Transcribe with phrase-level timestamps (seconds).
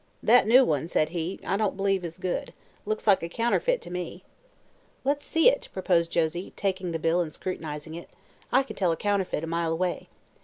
[0.23, 2.53] "That new one," said he, "I don't b'lieve is good.
[2.87, 4.23] Looks like a counterfeit, to me."
[5.03, 8.09] "Let's see it," proposed Josie, taking the bill in her hand and scrutinizing it.
[8.51, 10.09] "I can tell a counterfeit a mile away.